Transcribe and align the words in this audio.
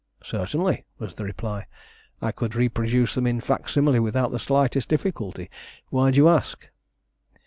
"Certainly," 0.23 0.83
was 0.97 1.13
the 1.13 1.23
reply. 1.23 1.67
"I 2.23 2.31
could 2.31 2.55
reproduce 2.55 3.13
them 3.13 3.27
in 3.27 3.39
fac 3.39 3.69
simile 3.69 4.01
without 4.01 4.31
the 4.31 4.39
slightest 4.39 4.89
difficulty. 4.89 5.47
Why 5.91 6.09
do 6.09 6.17
you 6.17 6.27
ask?" 6.27 6.67